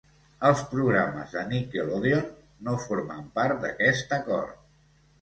[0.47, 2.25] Els programes de Nickelodeon
[2.71, 4.63] no formen part d'aquest acord.